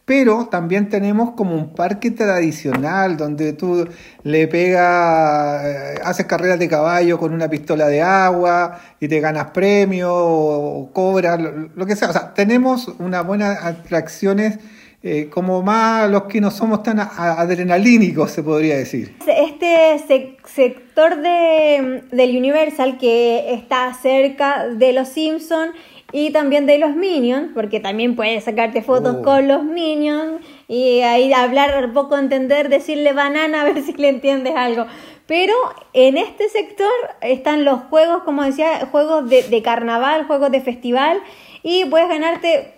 [0.05, 3.87] Pero también tenemos como un parque tradicional donde tú
[4.23, 9.51] le pegas, eh, haces carreras de caballo con una pistola de agua y te ganas
[9.51, 11.39] premios o cobras,
[11.75, 12.09] lo, que sea.
[12.09, 14.59] O sea, tenemos unas buenas atracciones
[15.05, 19.13] eh, como más los que no somos tan adrenalínicos, se podría decir.
[19.27, 19.99] Este
[20.45, 25.73] sector de, del Universal que está cerca de los Simpsons
[26.13, 29.23] y también de los Minions, porque también puedes sacarte fotos oh.
[29.23, 34.55] con los Minions y ahí hablar poco entender, decirle banana a ver si le entiendes
[34.55, 34.85] algo.
[35.27, 35.53] Pero
[35.91, 41.19] en este sector están los juegos, como decía, juegos de, de carnaval, juegos de festival
[41.61, 42.75] y puedes ganarte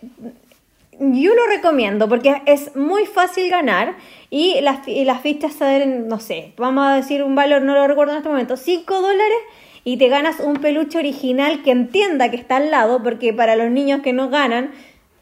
[1.00, 3.96] yo lo recomiendo porque es muy fácil ganar
[4.30, 7.88] y las, y las fichas salen, no sé, vamos a decir un valor, no lo
[7.88, 9.38] recuerdo en este momento, 5 dólares
[9.84, 13.70] y te ganas un peluche original que entienda que está al lado, porque para los
[13.70, 14.72] niños que no ganan,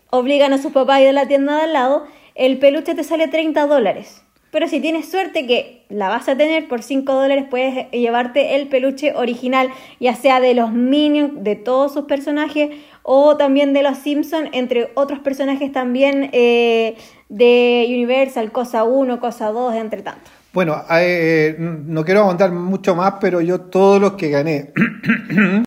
[0.10, 3.04] obligan a sus papás a ir a la tienda de al lado, el peluche te
[3.04, 4.24] sale 30 dólares.
[4.52, 8.68] Pero si tienes suerte que la vas a tener por 5 dólares, puedes llevarte el
[8.68, 12.70] peluche original, ya sea de los Minions, de todos sus personajes,
[13.04, 16.96] o también de los Simpsons, entre otros personajes también eh,
[17.30, 20.32] de Universal, cosa 1, cosa 2, entre tantos.
[20.54, 24.72] Bueno, eh, no quiero aguantar mucho más, pero yo todos los que gané.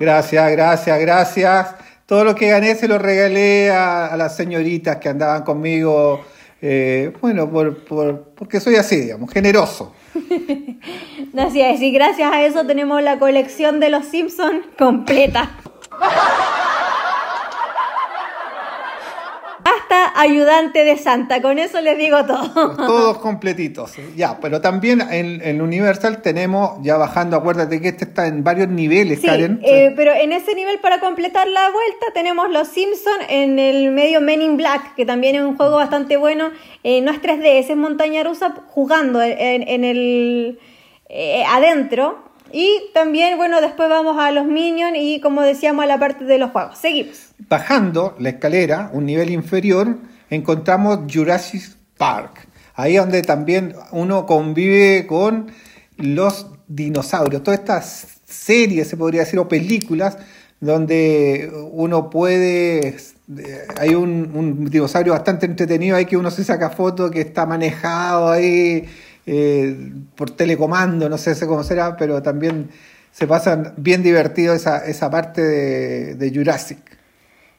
[0.00, 1.74] gracias, gracias, gracias.
[2.04, 6.24] Todo lo que gané se lo regalé a, las señoritas que andaban conmigo.
[6.60, 7.84] Eh, bueno, por,
[8.34, 9.94] porque soy así, digamos, generoso.
[11.32, 15.50] Gracias, y gracias a eso tenemos la colección de los Simpsons completa.
[19.76, 22.76] Hasta ayudante de Santa, con eso les digo todo.
[22.76, 28.42] Todos completitos, ya, pero también en, Universal tenemos, ya bajando, acuérdate que este está en
[28.42, 29.60] varios niveles, Karen.
[29.62, 34.20] Eh, pero en ese nivel, para completar la vuelta, tenemos los Simpsons en el medio
[34.20, 36.50] Men in Black, que también es un juego bastante bueno.
[36.82, 40.58] Eh, no es 3D, es montaña rusa jugando en el
[41.08, 42.29] eh, adentro.
[42.52, 46.38] Y también, bueno, después vamos a los Minions y como decíamos a la parte de
[46.38, 46.78] los juegos.
[46.78, 47.32] Seguimos.
[47.48, 49.98] Bajando la escalera, un nivel inferior,
[50.30, 51.62] encontramos Jurassic
[51.96, 52.48] Park.
[52.74, 55.52] Ahí donde también uno convive con
[55.96, 57.42] los dinosaurios.
[57.42, 60.16] Todas estas series, se podría decir, o películas,
[60.60, 62.88] donde uno puede...
[62.88, 68.30] Eh, hay un, dinosaurio bastante entretenido ahí que uno se saca foto, que está manejado
[68.30, 68.88] ahí
[69.26, 72.70] eh, por telecomando, no sé cómo será, pero también
[73.12, 76.78] se pasan bien divertido esa, esa parte de, Jurassic.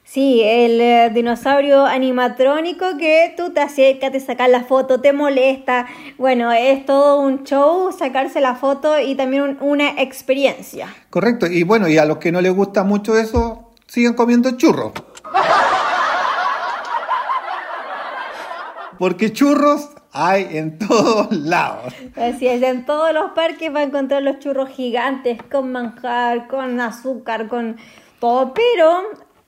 [0.03, 5.87] Sí, el eh, dinosaurio animatrónico que tú te acercas, te sacas la foto, te molesta.
[6.17, 10.93] Bueno, es todo un show sacarse la foto y también una experiencia.
[11.09, 14.91] Correcto, y bueno, y a los que no les gusta mucho eso, siguen comiendo churros.
[18.99, 21.93] Porque churros hay en todos lados.
[22.15, 26.79] Así es, en todos los parques va a encontrar los churros gigantes con manjar, con
[26.79, 27.77] azúcar, con
[28.19, 29.03] todo, pero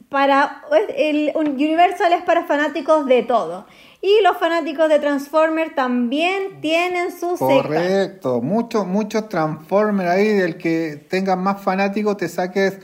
[0.10, 0.64] para
[0.96, 3.66] el Universal es para fanáticos de todo.
[4.02, 11.06] Y los fanáticos de Transformers también tienen su Correcto, muchos muchos Transformers ahí, del que
[11.10, 12.80] tengas más fanáticos te saques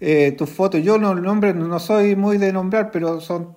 [0.00, 0.82] eh, tus fotos.
[0.82, 3.54] Yo no, nombre, no soy muy de nombrar, pero son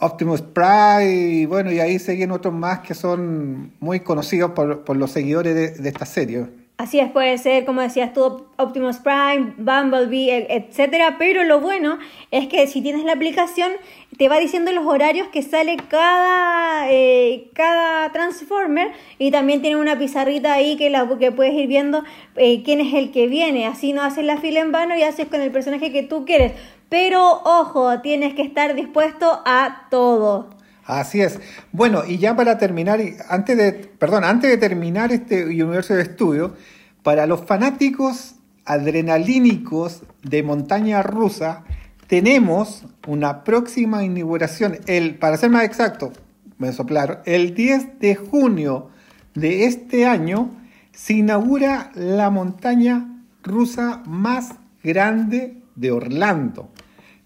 [0.00, 5.10] Optimus Prime, y bueno, y ahí siguen otros más que son muy conocidos por, los
[5.10, 6.46] seguidores de, esta serie.
[6.76, 11.16] Así es, puede ser, como decías tú, Optimus Prime, Bumblebee, e- etcétera.
[11.18, 11.98] Pero lo bueno
[12.30, 13.72] es que si tienes la aplicación,
[14.16, 19.98] te va diciendo los horarios que sale cada, eh, cada Transformer y también tiene una
[19.98, 22.04] pizarrita ahí que, la, que puedes ir viendo
[22.36, 23.66] eh, quién es el que viene.
[23.66, 26.52] Así no haces la fila en vano y haces con el personaje que tú quieres.
[26.88, 30.50] Pero ojo, tienes que estar dispuesto a todo.
[30.84, 31.38] Así es.
[31.70, 32.98] Bueno, y ya para terminar,
[33.28, 36.54] antes de, perdón, antes de terminar este universo de estudio,
[37.02, 41.64] para los fanáticos adrenalínicos de montaña rusa,
[42.06, 46.12] tenemos una próxima inauguración, el, para ser más exacto,
[46.56, 48.88] me soplaron, el 10 de junio
[49.34, 50.50] de este año
[50.92, 56.70] se inaugura la montaña rusa más grande de Orlando.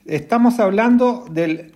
[0.04, 1.72] Estamos hablando del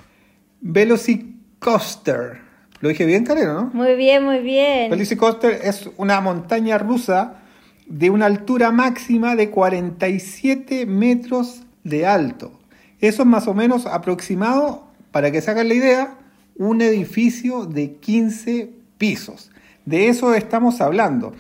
[0.61, 2.41] Velocicoaster.
[2.81, 3.71] Lo dije bien, Kareno, ¿no?
[3.73, 4.91] Muy bien, muy bien.
[4.91, 7.43] Velocicoaster es una montaña rusa
[7.87, 12.53] de una altura máxima de 47 metros de alto.
[13.01, 16.19] Eso es más o menos aproximado, para que se hagan la idea,
[16.57, 19.51] un edificio de 15 pisos.
[19.85, 21.33] De eso estamos hablando.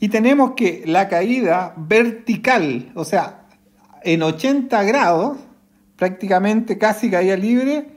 [0.00, 3.43] Y tenemos que la caída vertical, o sea,
[4.04, 5.38] en 80 grados,
[5.96, 7.88] prácticamente casi caída libre,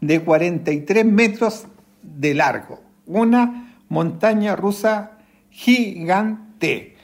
[0.00, 1.66] de 43 metros
[2.02, 2.80] de largo.
[3.06, 5.12] Una montaña rusa
[5.50, 6.96] gigante.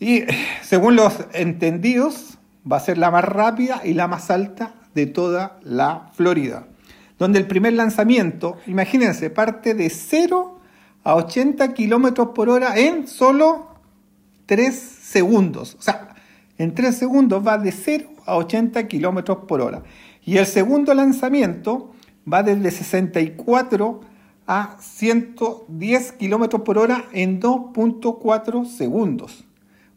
[0.00, 0.24] Y
[0.62, 2.38] según los entendidos,
[2.70, 6.66] va a ser la más rápida y la más alta de toda la Florida.
[7.18, 10.60] Donde el primer lanzamiento, imagínense, parte de 0
[11.04, 13.68] a 80 kilómetros por hora en solo
[14.46, 15.76] 3 segundos.
[15.78, 16.05] O sea,
[16.58, 19.82] en 3 segundos va de 0 a 80 kilómetros por hora.
[20.24, 21.92] Y el segundo lanzamiento
[22.30, 24.00] va desde 64
[24.46, 29.44] a 110 kilómetros por hora en 2.4 segundos.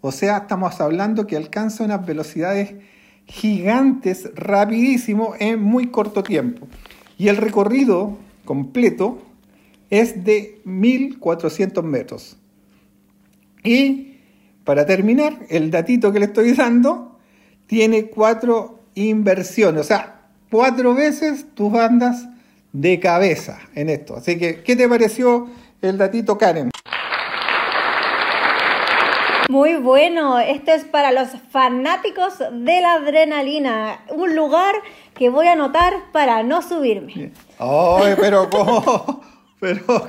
[0.02, 2.76] O sea, estamos hablando que alcanza unas velocidades
[3.26, 6.68] gigantes, rapidísimo, en muy corto tiempo.
[7.18, 9.22] Y el recorrido completo
[9.90, 12.38] es de 1400 metros.
[13.64, 14.09] Y
[14.70, 17.18] para terminar, el datito que le estoy dando
[17.66, 20.20] tiene cuatro inversiones, o sea,
[20.52, 22.28] cuatro veces tus bandas
[22.72, 24.16] de cabeza en esto.
[24.16, 25.50] Así que, ¿qué te pareció
[25.82, 26.70] el datito, Karen?
[29.50, 34.76] Muy bueno, esto es para los fanáticos de la adrenalina, un lugar
[35.16, 37.32] que voy a anotar para no subirme.
[37.58, 39.24] Ay, pero ¿cómo?
[39.60, 40.04] Pero.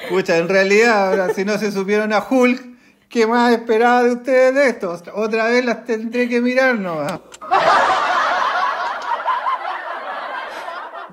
[0.00, 2.73] Escucha, en realidad, ahora, si no se supieron a Hulk,
[3.14, 4.98] ¿qué más esperaba de ustedes de esto?
[5.14, 6.98] Otra vez las tendré que mirar, ¿no?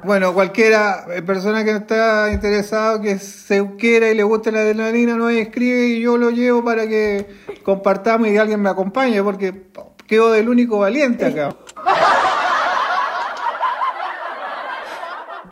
[0.03, 5.15] Bueno, cualquiera eh, persona que está interesado, que se quiera y le guste la adrenalina,
[5.15, 7.27] no escribe y yo lo llevo para que
[7.61, 9.67] compartamos y alguien me acompañe, porque
[10.07, 11.55] quedo del único valiente acá.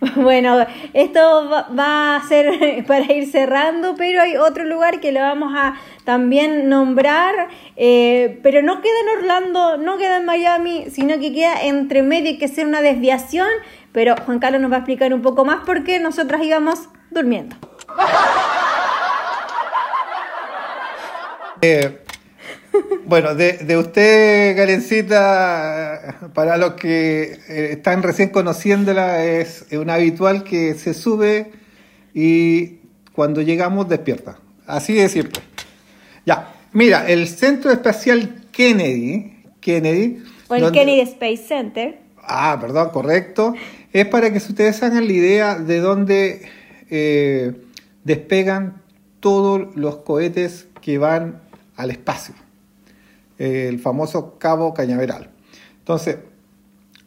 [0.15, 5.53] Bueno, esto va, a ser para ir cerrando, pero hay otro lugar que lo vamos
[5.55, 11.33] a también nombrar, eh, pero no queda en Orlando, no queda en Miami, sino que
[11.33, 13.47] queda entre medio y que ser una desviación,
[13.91, 17.55] pero Juan Carlos nos va a explicar un poco más porque nosotras íbamos durmiendo.
[21.61, 21.99] Eh,
[23.05, 30.43] bueno, de, de usted, Karencita, para los que eh, están recién conociéndola, es un habitual
[30.43, 31.51] que se sube
[32.13, 32.79] y
[33.13, 34.37] cuando llegamos despierta.
[34.67, 35.41] Así de siempre.
[36.25, 40.23] Ya, mira, el Centro Espacial Kennedy, Kennedy.
[40.47, 41.99] O el donde- Kennedy Space Center.
[42.21, 43.55] Ah, perdón, correcto.
[43.91, 46.41] Es para que ustedes hagan la idea de dónde
[46.91, 47.53] eh,
[48.03, 48.81] despegan
[49.19, 51.41] todos los cohetes que van
[51.75, 52.35] al espacio.
[53.39, 55.31] El famoso Cabo Cañaveral.
[55.79, 56.17] Entonces,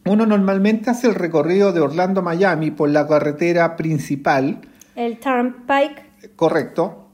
[0.05, 4.61] uno normalmente hace el recorrido de Orlando a Miami por la carretera principal,
[4.97, 6.35] El Turnpike.
[6.35, 7.07] correcto,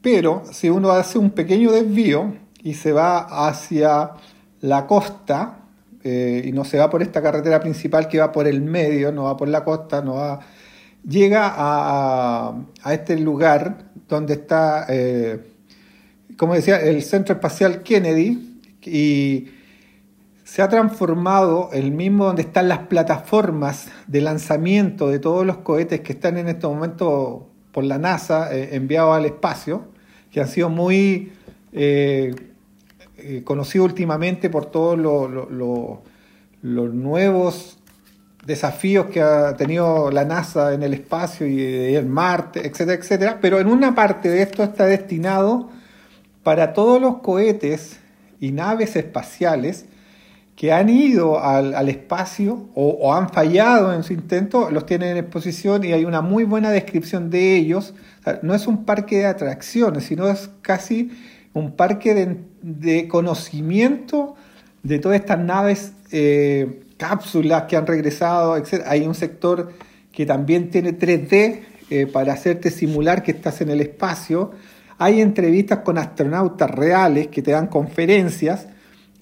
[0.00, 4.12] pero si uno hace un pequeño desvío y se va hacia
[4.60, 5.58] la costa,
[6.04, 9.24] eh, y no se va por esta carretera principal que va por el medio, no
[9.24, 10.38] va por la costa, no va,
[11.04, 12.54] llega a
[12.92, 15.40] este lugar donde está, eh,
[16.36, 18.47] como decía, el Centro Espacial Kennedy
[18.84, 19.48] y
[20.44, 26.00] se ha transformado el mismo donde están las plataformas de lanzamiento de todos los cohetes
[26.00, 29.88] que están en este momento por la NASA eh, enviados al espacio,
[30.30, 31.32] que han sido muy
[31.72, 32.34] eh,
[33.18, 36.02] eh, conocidos últimamente por todos lo- lo- lo-
[36.62, 37.78] los nuevos
[38.46, 43.38] desafíos que ha tenido la NASA en el espacio y en Marte, etcétera, etcétera.
[43.40, 45.68] Pero en una parte de esto está destinado
[46.42, 48.00] para todos los cohetes
[48.40, 49.86] y naves espaciales
[50.58, 55.84] que han ido al, espacio o, han fallado en su intento, los tienen en exposición
[55.84, 57.94] y hay una muy buena descripción de ellos.
[58.42, 61.12] no es un parque de atracciones, sino es casi
[61.54, 64.34] un parque de, conocimiento
[64.82, 68.82] de todas estas naves, eh, cápsulas que han regresado, etc.
[68.86, 69.72] Hay un sector
[70.10, 71.60] que también tiene 3D
[71.90, 74.50] eh, para hacerte simular que estás en el espacio.
[74.98, 78.66] Hay entrevistas con astronautas reales que te dan conferencias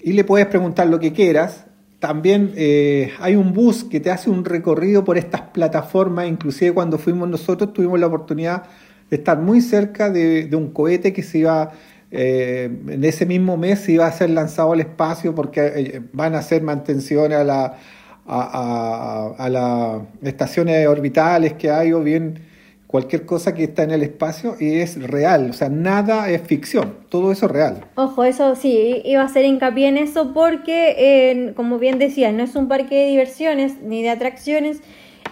[0.01, 1.65] y le puedes preguntar lo que quieras.
[1.99, 6.97] También eh, hay un bus que te hace un recorrido por estas plataformas, inclusive cuando
[6.97, 8.63] fuimos nosotros tuvimos la oportunidad
[9.09, 11.71] de estar muy cerca de, un cohete que se iba,
[12.09, 16.33] eh, en ese mismo mes se iba a ser lanzado al espacio porque eh, van
[16.33, 17.77] a hacer mantenciones a,
[18.25, 22.39] a las estaciones orbitales que hay o bien
[22.87, 26.95] cualquier cosa que está en el espacio y es real, o sea, nada es ficción,
[27.09, 27.85] todo eso es real.
[27.95, 32.55] Ojo, eso sí, iba a hacer hincapié en eso porque, como bien decía, no es
[32.55, 34.81] un parque de diversiones ni de atracciones,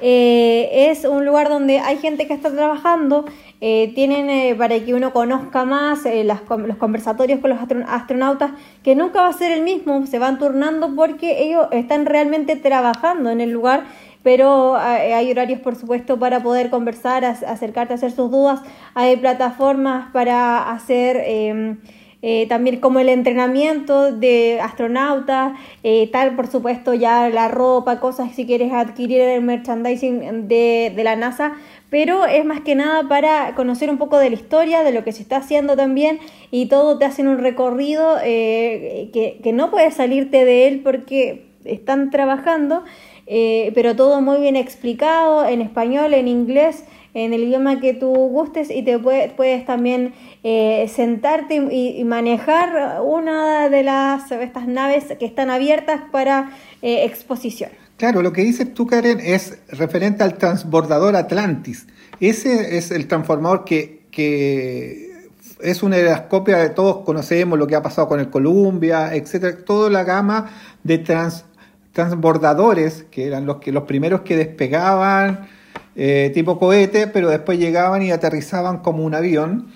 [0.01, 3.26] eh, es un lugar donde hay gente que está trabajando,
[3.62, 8.51] eh, tienen eh, para que uno conozca más los conversatorios con los astronautas,
[8.84, 13.30] que nunca va a ser el mismo, se van turnando porque ellos están realmente trabajando
[13.30, 13.84] en el lugar
[14.26, 18.60] pero eh, hay horarios, por supuesto, para poder conversar, acercarte a hacer sus dudas.
[18.95, 21.78] Hay plataformas para hacer em,
[22.24, 25.53] eh, también como el entrenamiento de astronautas,
[25.84, 31.16] eh, tal, por supuesto, ya la ropa, cosas si quieres adquirir el merchandising de la
[31.16, 31.53] NASA,
[31.96, 35.14] pero es más que nada para conocer un poco de la historia, de lo que
[35.14, 36.20] se está haciendo también,
[36.52, 42.10] y todo te hacen un recorrido que, que no puedes salirte de él porque están
[42.10, 42.84] trabajando.
[43.28, 46.84] Eh, pero todo muy bien explicado en español, en inglés,
[47.14, 53.70] en el idioma que tú gustes y te puedes también eh, sentarte y, manejar una
[53.70, 57.72] de las estas naves que están abiertas para eh, exposición.
[57.98, 61.88] Claro, lo que dices tú, Karen, es referente al transbordador Atlantis.
[62.20, 65.30] Ese es el transformador que, que
[65.62, 69.16] es una de las copias de todos conocemos lo que ha pasado con el Columbia,
[69.16, 70.52] etcétera, toda la gama
[70.84, 71.46] de trans
[71.93, 75.48] transbordadores, que eran los, que, los primeros que despegaban
[75.96, 79.68] eh, tipo cohete, pero después llegaban y aterrizaban como un avión.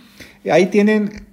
[0.51, 1.25] Ahí tienen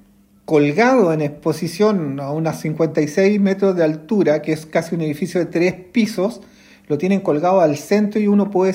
[0.44, 5.46] colgado en exposición a unas 56 metros de altura, que es casi un edificio de
[5.46, 6.40] tres pisos,
[6.88, 8.74] lo tienen colgado al centro y uno puede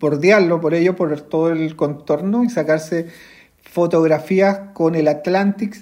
[0.00, 3.06] bordearlo por ello, por todo el contorno y sacarse
[3.62, 5.76] fotografías con el Atlantic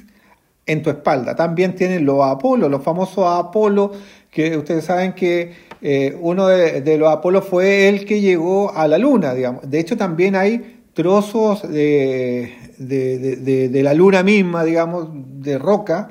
[0.66, 1.36] en tu espalda.
[1.36, 3.92] También tienen los Apolo, los famosos Apolo,
[4.30, 8.98] que ustedes saben que eh, uno de, los Apolo fue el que llegó a la
[8.98, 9.70] Luna, digamos.
[9.70, 16.10] De hecho, también hay trozos de, de la Luna misma, digamos, de roca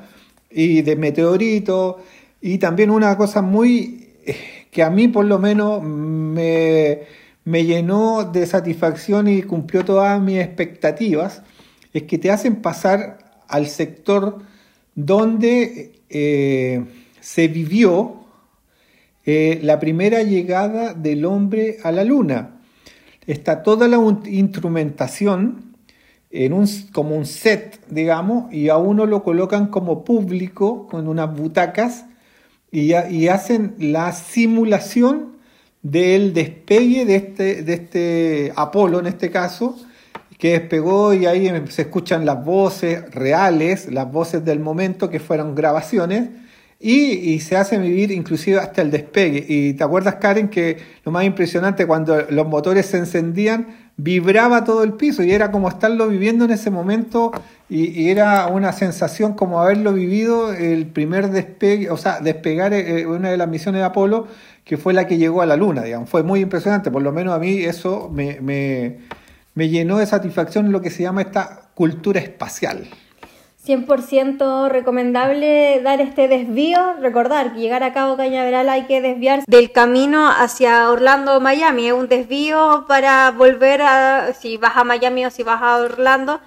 [0.50, 1.98] y de meteorito.
[2.40, 4.36] Y también una cosa muy eh,
[4.76, 7.04] que a mí por lo menos me,
[7.46, 11.44] me llenó de satisfacción y cumplió todas mis expectativas,
[11.94, 14.40] es que te hacen pasar al sector
[14.94, 16.84] donde eh,
[17.22, 18.26] se vivió
[19.26, 22.60] eh, la primera llegada del hombre a la luna.
[23.28, 25.78] Está toda la instrumentación
[26.32, 31.34] en un, como un set, digamos, y a uno lo colocan como público con unas
[31.34, 32.08] butacas
[32.76, 35.38] y, y hacen la simulación
[35.82, 39.78] del despegue de este, de este Apolo, en este caso,
[40.38, 45.56] que despegó y ahí se escuchan las voces reales, las voces del momento que fueron
[45.56, 46.30] grabaciones
[46.80, 49.46] y, se hace vivir inclusive hasta el despegue.
[49.48, 54.84] Y te acuerdas, Karen, que lo más impresionante cuando los motores se encendían, vibraba todo
[54.84, 57.32] el piso y era como estarlo viviendo en ese momento
[57.70, 63.06] y, era una sensación como haberlo vivido el primer despegue, o sea, despegar eh, eh,
[63.08, 64.28] una de las misiones de Apolo
[64.64, 66.10] que fue la que llegó a la Luna, digamos.
[66.10, 68.40] Fue muy impresionante, por lo menos a mí eso me
[69.56, 72.88] me llenó de satisfacción lo que se llama esta cultura espacial.
[73.66, 79.72] 100% recomendable dar este desvío, recordar que llegar a Cabo Cañaveral hay que desviarse del
[79.72, 85.26] camino hacia Orlando o Miami, es un desvío para volver a, si vas a Miami
[85.26, 86.40] o si vas a Orlando,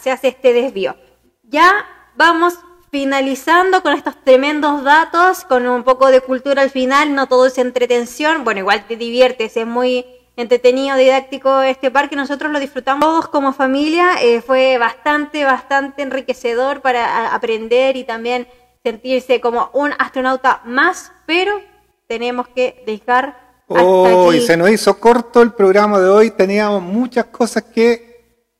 [0.00, 0.96] se hace este desvío.
[1.44, 1.84] Ya
[2.16, 2.58] vamos
[2.90, 7.56] finalizando con estos tremendos datos, con un poco de cultura al final, no todo es
[7.58, 10.04] entretención, bueno, igual te diviertes, es muy
[10.36, 12.16] entretenido, didáctico este parque.
[12.16, 14.22] Nosotros lo disfrutamos todos como familia.
[14.22, 18.46] Eh, fue bastante, bastante enriquecedor para aprender y también
[18.82, 21.60] sentirse como un astronauta más, pero
[22.08, 23.40] tenemos que dejar.
[23.68, 26.30] Oh, y se nos hizo corto el programa de hoy.
[26.30, 28.12] Teníamos muchas cosas que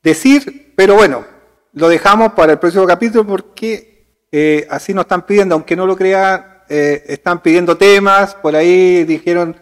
[0.03, 1.25] decir, pero bueno,
[1.73, 5.97] lo dejamos para el próximo capítulo porque eh, así nos están pidiendo, aunque no lo
[5.97, 9.57] crean, eh, están pidiendo temas, por ahí dijeron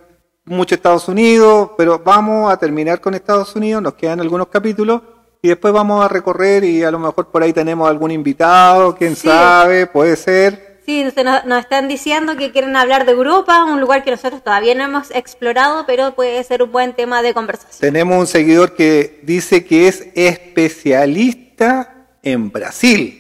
[0.51, 5.01] mucho Estados Unidos, pero vamos a terminar con Estados Unidos, nos quedan algunos capítulos
[5.43, 9.17] y después vamos a recorrer y a lo mejor por ahí tenemos algún invitado, quién
[9.17, 9.29] Sí.
[9.29, 10.81] sabe, puede ser.
[10.85, 14.75] Sí, nos, nos están diciendo que quieren hablar de Europa, un lugar que nosotros todavía
[14.75, 17.79] no hemos explorado, pero puede ser un buen tema de conversación.
[17.81, 23.17] Tenemos un seguidor que dice que es especialista en Brasil.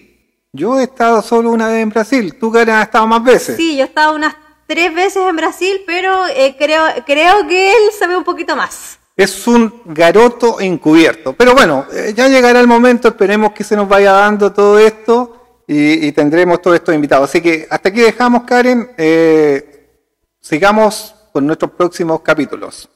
[0.52, 3.56] Yo he estado solo una vez en Brasil, tú Karen has estado más veces.
[3.56, 4.34] Sí, yo he estado unas
[4.70, 9.00] tres veces en Brasil, pero eh, creo, creo que él sabe un poquito más.
[9.16, 11.32] Es un garoto encubierto.
[11.32, 15.64] Pero bueno, eh, ya llegará el momento, esperemos que se nos vaya dando todo esto
[15.66, 17.28] y, y tendremos todos estos invitados.
[17.28, 18.92] Así que hasta aquí dejamos, Karen.
[18.96, 19.88] Eh,
[20.40, 22.88] sigamos con nuestros próximos capítulos.